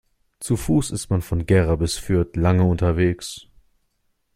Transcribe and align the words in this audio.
Zu 0.39 0.57
Fuß 0.57 0.89
ist 0.89 1.11
man 1.11 1.21
von 1.21 1.45
Gera 1.45 1.75
bis 1.75 1.95
Fürth 1.99 2.35
lange 2.35 2.63
unterwegs 2.63 3.45